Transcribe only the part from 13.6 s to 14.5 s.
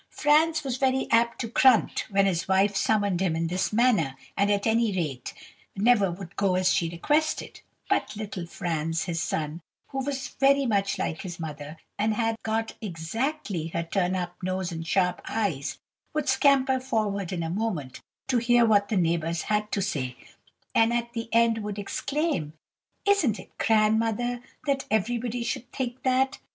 her turn up